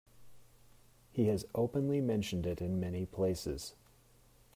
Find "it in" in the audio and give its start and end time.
2.47-2.79